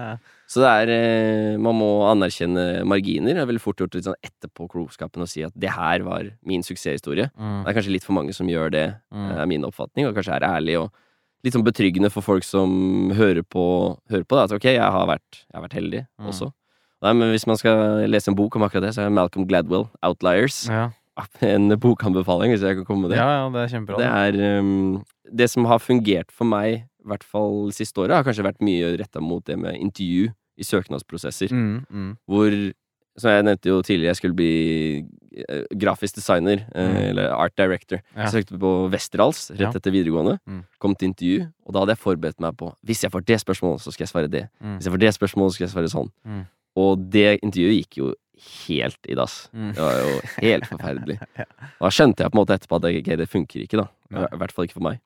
[0.54, 3.34] Så det er eh, Man må anerkjenne marginer.
[3.34, 6.62] Det er veldig fort gjort litt sånn etterpåklokskapen å si at det her var min
[6.66, 7.30] suksesshistorie.
[7.40, 7.64] Mm.
[7.64, 9.32] Det er kanskje litt for mange som gjør det, Mm.
[9.40, 10.92] er min oppfatning, og kanskje er ærlig og
[11.44, 13.64] litt sånn betryggende for folk som hører på,
[14.12, 14.44] hører på det.
[14.44, 16.28] At ok, jeg har vært, jeg har vært heldig Mm.
[16.30, 16.52] også.
[17.04, 19.90] Nei, men hvis man skal lese en bok om akkurat det, så er Malcolm Gladwell,
[20.04, 20.90] 'Outliers', Ja.
[21.42, 23.18] en bokanbefaling, hvis jeg kan komme med det.
[23.18, 23.98] ja, ja, det er kjempebra.
[23.98, 25.04] Det er um,
[25.36, 28.94] Det som har fungert for meg, i hvert fall siste året, har kanskje vært mye
[28.98, 31.52] retta mot det med intervju i søknadsprosesser.
[31.52, 32.16] Mm, mm.
[32.30, 32.74] Hvor
[33.16, 35.06] Som jeg nevnte jo tidligere, jeg skulle bli
[35.48, 36.96] eh, grafisk designer, eh, Mm.
[37.12, 38.00] eller art director.
[38.16, 38.24] Ja.
[38.24, 39.70] Jeg søkte på Westerdals rett Ja.
[39.70, 40.40] etter videregående.
[40.50, 40.64] Mm.
[40.80, 43.82] Kom til intervju, og da hadde jeg forberedt meg på Hvis jeg får det spørsmålet,
[43.82, 44.50] så skal jeg svare det.
[44.60, 44.78] Mm.
[44.80, 46.10] Hvis jeg får det spørsmålet, så skal jeg svare sånn.
[46.26, 46.48] Mm.
[46.76, 48.14] Og det intervjuet gikk jo
[48.68, 49.48] helt i dass.
[49.54, 51.20] Det var jo helt forferdelig.
[51.84, 53.88] Da skjønte jeg på en måte etterpå at ok, det funker ikke, da.
[54.34, 55.00] I hvert fall ikke for meg.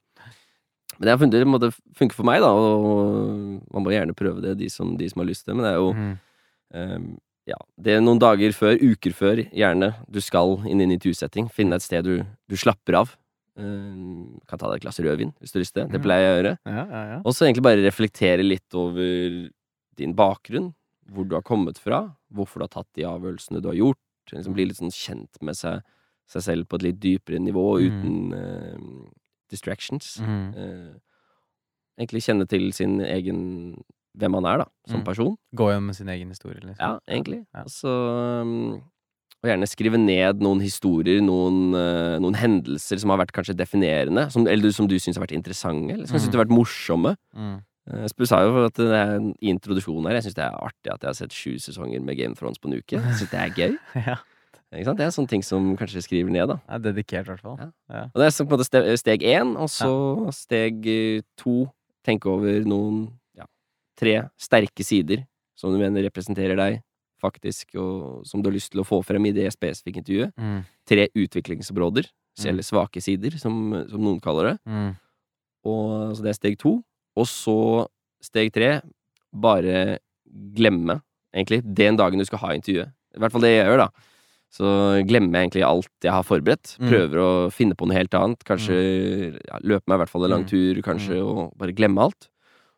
[0.99, 4.41] Men det har funnet det måtte funke for meg, da, og man må gjerne prøve
[4.41, 5.57] det, de som, de som har lyst til det.
[5.61, 6.17] Men det er jo Mm.
[6.73, 10.91] um, ja, det er noen dager før, uker før, gjerne, du skal inn i en
[10.97, 11.49] intervjusetting.
[11.53, 13.15] Finne et sted du, du slapper av.
[13.57, 15.91] Um, kan ta deg et glass rødvin hvis du har lyst til det.
[15.93, 16.03] Det Mm.
[16.03, 16.57] pleier jeg å gjøre.
[16.65, 17.21] Ja, ja, ja.
[17.25, 19.49] Og så egentlig bare reflektere litt over
[19.97, 20.73] din bakgrunn.
[21.09, 22.15] Hvor du har kommet fra.
[22.33, 23.97] Hvorfor du har tatt de avgjørelsene du har gjort.
[24.33, 25.81] Liksom bli litt sånn kjent med seg,
[26.27, 27.87] seg selv på et litt dypere nivå, Mm.
[27.87, 29.07] uten ehm,
[29.49, 30.17] distractions.
[30.21, 30.53] Mm.
[30.55, 30.93] Eh,
[31.99, 33.83] egentlig kjenne til sin egen
[34.17, 35.05] Hvem man er, da, som Mm.
[35.05, 35.35] person.
[35.55, 36.79] Gå gjennom sin egen historie, liksom.
[36.81, 37.45] Ja, egentlig.
[37.53, 37.65] Ja.
[38.41, 38.81] Um,
[39.43, 44.31] Og gjerne skrive ned noen historier, noen, eh, noen hendelser som har vært kanskje definerende,
[44.31, 46.21] som, eller som du syns har vært interessante, eller som Mm.
[46.25, 47.15] syns har vært morsomme.
[47.37, 47.61] Mm.
[47.93, 50.57] Uh, Spu sa jo at det er en i introduksjonen her Jeg syns det er
[50.57, 52.97] artig at jeg har sett sju sesonger med Game of Thrones på en uke.
[52.97, 53.77] Jeg synes det er gøy.
[54.07, 54.15] ja.
[54.71, 56.57] Det er sånne ting som kanskje skriver ned, da.
[56.67, 57.55] Er dedikert, i hvert fall.
[57.61, 57.69] Ja.
[57.93, 58.01] Ja.
[58.11, 61.69] Og det er på en måte ste- steg én, og så steg eh, to
[62.03, 63.05] tenke over noen
[63.37, 63.45] ja,
[63.99, 65.23] tre sterke sider
[65.55, 66.81] som du mener representerer deg,
[67.23, 70.33] faktisk, og som du har lyst til å få frem i det spesifikke intervjuet.
[70.37, 70.59] Mm.
[70.87, 72.45] Tre utviklingsområder, Mm.
[72.51, 73.55] eller svake sider, som,
[73.89, 74.57] som noen kaller det.
[74.69, 74.91] Mm.
[75.65, 76.75] Og, så det er steg to.
[77.17, 77.87] Og så
[78.21, 78.67] steg tre,
[79.33, 79.97] bare
[80.53, 80.99] glemme,
[81.33, 82.91] egentlig, den dagen du skal ha intervjuet.
[83.17, 83.89] I hvert fall det jeg gjør, da.
[84.53, 84.65] Så
[85.05, 86.77] glemmer jeg egentlig alt jeg har forberedt.
[86.79, 86.87] Mm.
[86.89, 88.43] Prøver å finne på noe helt annet.
[88.47, 88.77] Kanskje
[89.35, 90.49] ja, løpe meg i hvert fall en lang Mm.
[90.49, 92.29] tur, kanskje, og bare glemme alt.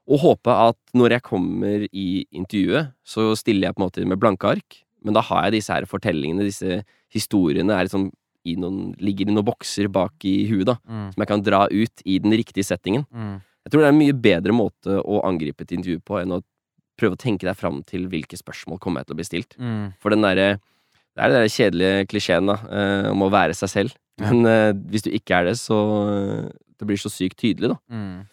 [0.10, 4.20] Og håpe at når jeg kommer i intervjuet, så stiller jeg på en måte med
[4.20, 4.80] blanke ark.
[5.06, 8.10] Men da har jeg disse her fortellingene, disse historiene, er liksom
[8.46, 10.78] i noen, ligger i noen bokser bak i huet, da.
[10.90, 11.14] Mm.
[11.14, 13.06] Som jeg kan dra ut i den riktige settingen.
[13.14, 13.42] Mm.
[13.68, 16.42] Jeg tror det er en mye bedre måte å angripe et intervju på enn å
[16.98, 19.56] prøve å tenke deg fram til hvilke spørsmål kommer jeg til å bli stilt.
[19.60, 19.94] Mm.
[20.02, 20.60] For den derre
[21.20, 23.96] Det er den kjedelige klisjeen da, eh, om å være seg selv.
[24.20, 25.78] Men uh, hvis du ikke er det, så
[26.12, 27.78] eh, Det blir så sykt tydelig, da.
[27.92, 28.26] Mm.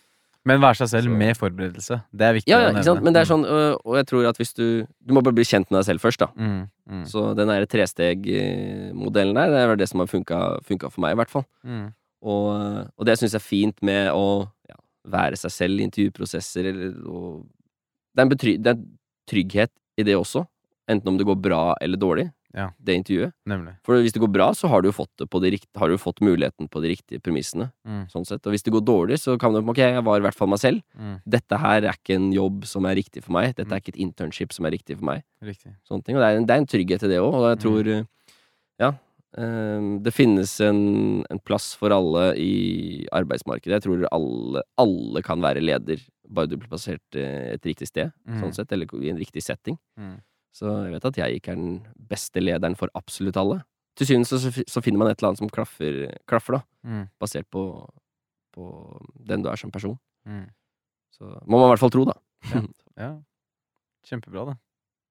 [0.47, 1.99] Men være seg selv Så- med forberedelse.
[2.15, 3.03] Det er viktig Ja, ja, ikke sant?
[3.03, 5.47] Men det er sånn, øh, og jeg tror at hvis du Du må bare bli
[5.47, 6.29] kjent med deg selv først, da.
[6.39, 6.69] Mm.
[6.91, 7.05] Mm.
[7.11, 11.21] Så den derre trestegmodellen der, det er det som har funka, funka for meg, i
[11.21, 11.47] hvert fall.
[11.65, 11.93] Mm.
[12.23, 16.71] Og, og det syns jeg er fint med å ja, være seg selv i intervjuprosesser,
[16.71, 17.47] eller og
[18.15, 18.87] det, er en betry, det er en
[19.31, 20.47] trygghet i det også,
[20.89, 22.71] enten om det går bra eller dårlig, Ja.
[22.83, 23.33] det intervjuet.
[23.47, 23.75] Nemlig.
[23.85, 25.89] For hvis det går bra, så har du jo fått, det på de rikt, har
[25.89, 27.71] du fått muligheten på de riktige premissene.
[27.87, 28.07] Mm.
[28.09, 28.47] Sånn sett.
[28.47, 30.59] Og hvis det går dårlig, så kan du ok, jeg var i hvert fall meg
[30.63, 30.83] selv.
[30.99, 31.21] Mm.
[31.27, 33.55] Dette her er ikke en jobb som er riktig for meg.
[33.57, 33.73] Dette Mm.
[33.73, 35.23] er ikke et internship som er riktig for meg.
[35.43, 35.75] Riktig.
[35.89, 36.17] Sånne ting.
[36.17, 37.63] Og det er en, det er en trygghet i det òg, og jeg Mm.
[37.63, 38.05] tror eh,
[38.79, 38.89] Ja.
[39.37, 43.67] eh, Det finnes en, en plass for alle i arbeidsmarkedet.
[43.67, 48.13] Jeg tror alle, alle kan være leder, bare du blir plassert eh, et riktig sted,
[48.27, 48.41] Mm.
[48.41, 49.77] sånn sett, eller i en riktig setting.
[49.99, 50.21] Mm.
[50.57, 51.75] Så jeg vet at jeg ikke er den
[52.09, 53.59] beste lederen for absolutt alle.
[53.97, 54.39] Til syvende så,
[54.69, 57.09] så finner man et eller annet som klaffer, klaffer, da, Mm.
[57.19, 57.63] basert på,
[58.55, 58.65] på
[59.27, 59.97] den du er som person.
[60.25, 60.45] Mm.
[61.17, 62.15] Så må man i hvert fall tro, da.
[62.97, 63.11] Ja.
[64.07, 64.55] Kjempebra, da.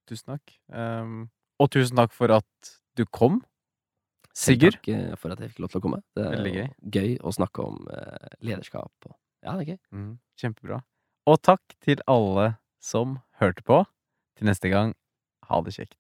[0.08, 0.54] Tusen takk.
[0.72, 1.26] Um,
[1.60, 3.42] og tusen takk for at du kom.
[4.36, 4.78] Sigurd?
[4.80, 6.02] takk eh, for at jeg fikk lov til å komme.
[6.16, 6.68] Det er gøy.
[6.96, 8.92] gøy å snakke om eh, lederskap.
[9.08, 9.80] Og, ja, det er gøy.
[9.96, 10.12] Mm.
[10.40, 10.80] Kjempebra.
[11.32, 12.54] Og takk til alle
[12.84, 13.82] som hørte på.
[14.36, 14.92] Til neste gang,
[15.50, 15.98] ha det kjekt.